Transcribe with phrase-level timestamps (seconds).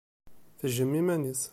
[0.59, 1.41] Tejjem iman-is.